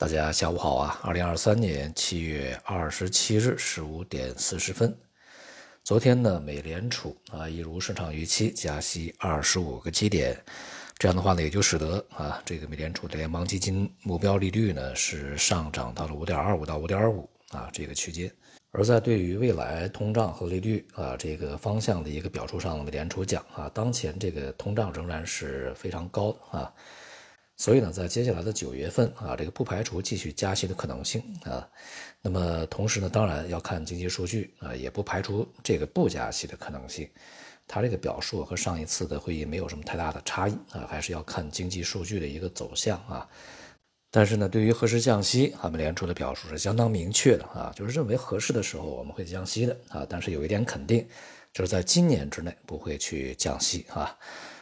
[0.00, 0.98] 大家下午好啊！
[1.02, 4.96] 二零二三年七月二十七日十五点四十分，
[5.84, 10.42] 昨天呢，美联储啊一如市场预期加息二十五个基点，
[10.96, 18.32] 这样的话呢，也就使得啊这个美联储的联邦基金目标利率呢是上涨到了五点二五到五点二五啊这个区间。
[18.70, 26.72] 而在对于未来通胀和利率啊这个方向的一个表述上，美联储讲啊，当前这个通胀仍然是非常高啊。
[27.60, 31.68] 所以呢，在接下来的九月份啊，这个不排除继续加息的可能性啊。
[32.22, 37.06] 那么同时呢，当然要看经济数据啊，也不排除这个不加息的可能性。
[37.68, 43.28] 它这个表述和上一次的会议没有什么太大的差异啊，还是要看经济数据的一个走向啊。
[44.10, 50.06] 但是呢，对于何时降息，美联储的表述是相当明确的啊，就是认为合适的时候我们会降息的啊。
[50.08, 51.06] 但是有一点肯定，
[51.52, 54.16] 就是在今年之内不会去降息啊。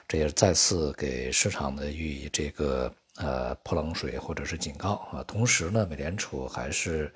[0.08, 5.22] 这也是再次给市场的予以这个呃泼冷水或者是警告啊。
[5.24, 7.12] 同时呢，美联储还是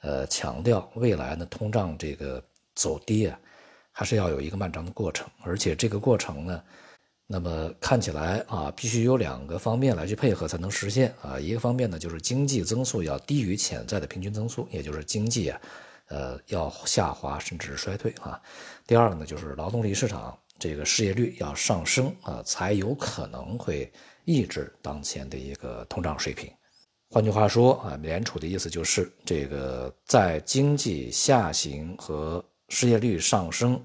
[0.00, 2.42] 呃强调未来呢通胀这个
[2.74, 3.38] 走低啊，
[3.92, 5.24] 还是要有一个漫长的过程。
[5.44, 6.60] 而且这个过程呢，
[7.28, 11.38] 那么看起来啊，必须有两个方面来去配合才能实现啊。
[11.38, 15.60] 一个方面呢，就是经济增速要低于潜在的平均增速，也就是经济啊，
[16.08, 18.42] 呃要下滑甚至衰退啊。
[18.84, 20.36] 第二个呢，就是劳动力市场。
[20.62, 23.92] 这个失业率要上升啊，才有可能会
[24.24, 26.48] 抑制当前的一个通胀水平。
[27.10, 33.82] 换句话说啊，美联储的意思就是，这个在经济下行和失业率上升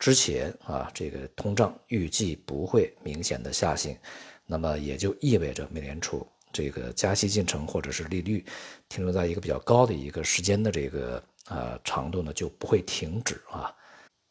[0.00, 3.96] 之前啊，这个通胀预计不会明显的下行。
[4.46, 8.44] 那么也就意味着美联储这个加息进程或者是利率
[8.88, 13.72] 停留在一个比较高的一个时间的这个呃长度呢，就不会停止啊。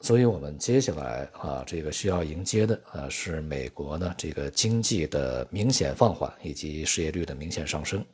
[0.01, 8.05] 所以，我们接下来啊，这个需要迎接的啊，是美国呢这个经济的明显放缓以及失业率的明显上升。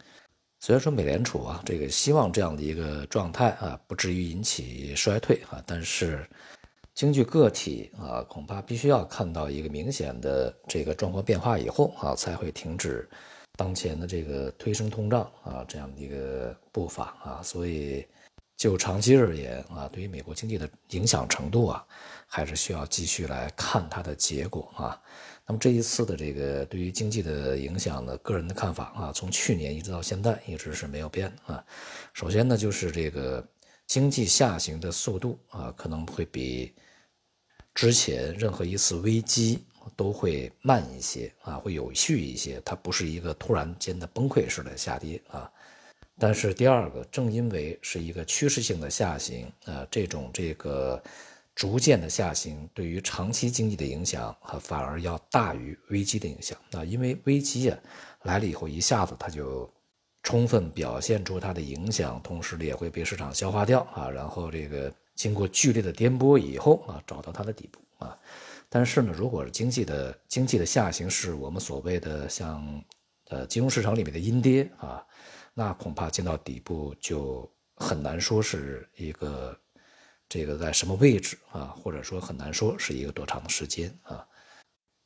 [0.59, 6.23] 虽然说美联储啊，这个希望这样的一个状态啊，不至于引起衰退啊，但是，
[6.93, 13.09] 经济个体啊，恐怕必须要看到一个明显的这个状况变化以后啊，才会停止
[13.57, 18.05] 当前的这个推升通胀啊这样的一个步伐啊，所以。
[18.61, 21.83] 就长期而言啊，对于美国经济的影响程度啊，
[22.27, 25.01] 还是需要继续来看它的结果啊。
[25.47, 31.65] 那么这一次的这个对于经济的影响呢，个人的看法啊，从去年一直到现在一直是没有变啊。
[32.13, 33.43] 首先呢，就是这个
[33.87, 36.75] 经济下行的速度啊，可能会比
[37.73, 45.51] 之前任何一次危机都会慢一些啊，会有序一些，它不是一个突然间的崩溃式的下跌啊。
[46.23, 51.01] 但是第二个，正因为是一个趋势性的下行，啊，这种这个
[51.55, 56.55] 逐渐的下行，对于长期经济的影响，啊，反而要大于危机的影响。
[56.73, 57.77] 啊，因为危机啊
[58.21, 59.67] 来了以后，一下子它就
[60.21, 68.15] 充分表现出它的影响，同时也会被市场消化掉，啊，然后这个经过剧烈的颠簸以后，啊，找到它的底部，啊。
[68.69, 72.83] 但是呢，如果是经济的经济的下行是我们所谓的像，
[73.29, 75.03] 呃，金融市场里面的阴跌，啊。
[75.61, 79.55] 那恐怕见到底部就很难说是一个
[80.27, 84.25] 这个在什么位置啊，或者说很难说是一个多长的时间啊。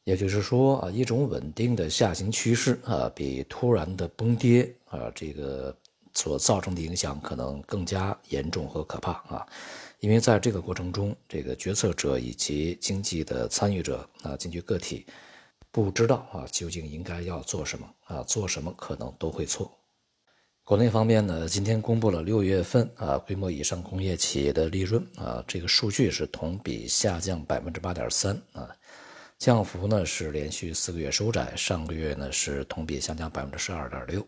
[0.06, 5.78] 也就是说啊，一种稳定的下行趋势啊，比突然的崩跌啊，这个
[6.14, 9.46] 所造成的影响可能更加严重和可怕啊。
[10.00, 15.06] 因为在这个过程中，这个决策者以及经济的参与者啊，经济个体
[15.70, 19.70] 不知道啊，究竟应该要做什么啊，做什么可能都会错。
[20.66, 28.76] 国内方面呢，今天公布了六月份啊规模以上工业企业的利润啊，这个数据是同比下降百分之八点三啊，
[29.38, 34.26] 降幅呢是连续四个月收窄，上个月呢是同比下降百分之十二点六。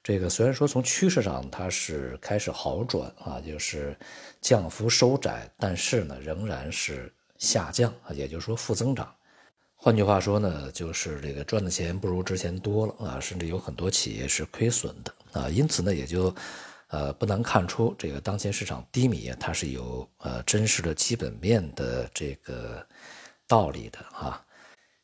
[0.00, 3.98] 这个虽然说从趋势上它是开始好转啊，就是
[4.40, 9.12] 降幅收窄，但是呢仍然是下降啊，也就是说负增长。
[9.80, 16.34] 换句话说呢，就是这个赚的钱不如之前多了啊，甚至有很多企业是亏损的啊，因此呢，也就，
[16.88, 22.84] 呃，不难看出这个当前市场低迷啊，它是有呃真实的基本面的这个
[23.46, 24.44] 道理的啊，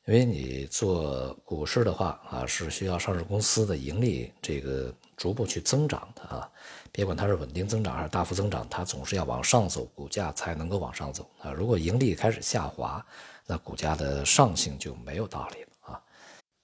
[0.06, 6.50] 因为你做股市的话啊，是需要上市公司的盈利这个逐步去增长的啊，
[6.90, 13.06] 别管它是稳定增长还是大幅增长，它总是要往上走，股价才能够往上走啊，如果盈利开始下滑。
[13.46, 16.00] 那股价的上行就没有道理了啊，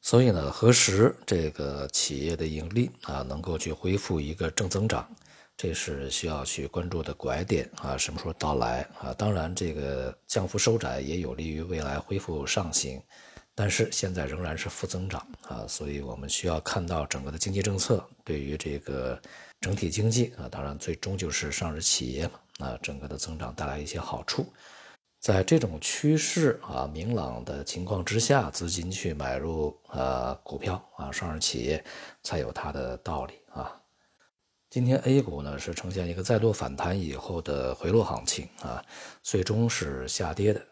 [0.01, 5.09] 所以呢，何时这个企业的盈利啊能够去恢复一个正增长，
[5.57, 9.13] 这是需要去关注的拐点啊，什么时候到来啊？
[9.13, 12.99] 当然，这个降幅收窄也有利于未来恢复上行，
[13.55, 19.21] 但是现在仍然是负增长啊，所以我们需要看到整个的经济政策对于这个
[19.61, 24.51] 整体经济啊，当然最终就是上市企业嘛，啊，整个的增长带来一些好处。
[25.21, 31.85] 在这种趋势啊明朗的情况之下，资金去买入呃股票啊上市企业
[32.23, 33.71] 才有它的道理啊。
[34.71, 38.83] 今天 A 股呢是呈现一个再度反弹以后的回落行情啊，
[39.23, 40.67] 最终是下跌的，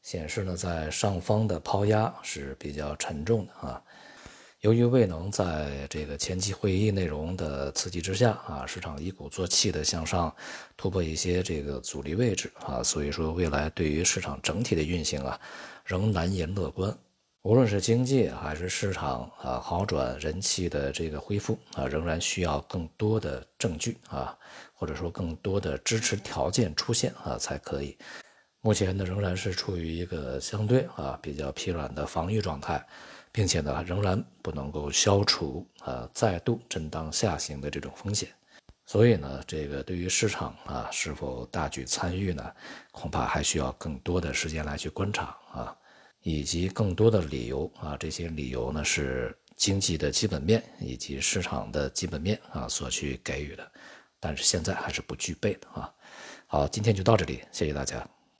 [0.00, 3.82] 显示呢在上方的抛压是比较沉重的啊。
[4.62, 10.32] 由于未能在这个前期会议内容的刺激之下啊，市场一鼓作气的向上
[10.76, 15.40] 突破一些这个阻力位置啊，所以说未来对于市场整体的运行啊，
[15.84, 16.96] 仍难言乐观。
[17.42, 24.38] 无论是经济还是市场啊好转，人气的这个恢复啊，仍然需要更多的证据啊，
[24.74, 27.98] 或者说更多的支持条件出现啊才可以。
[28.60, 32.86] 目前呢，仍然是处于一个相对啊比较疲软的防御状态。
[33.32, 38.28] 并且呢，仍然不能够消除啊再度震荡下行的这种风险，
[38.84, 42.52] 所以呢，这个对于市场啊是否大举参与呢，
[42.90, 45.74] 恐怕还需要更多的时间来去观察啊，
[46.22, 53.72] 以及更多的理由啊，这些理由呢是经济的基本面以及市场的基本面啊所去给予的，
[54.20, 55.90] 但是现在还是不具备的啊。
[56.46, 58.06] 好，今天就到这里，谢谢大家。